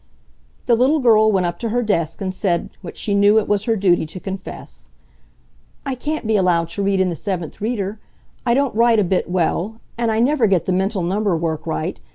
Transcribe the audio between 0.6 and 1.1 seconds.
The little